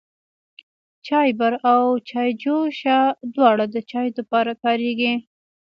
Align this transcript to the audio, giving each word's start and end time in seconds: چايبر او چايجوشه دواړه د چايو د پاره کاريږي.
چايبر 1.05 1.53
او 1.71 1.81
چايجوشه 2.09 2.99
دواړه 3.33 3.65
د 3.73 3.75
چايو 3.89 4.15
د 4.17 4.19
پاره 4.31 4.53
کاريږي. 4.63 5.13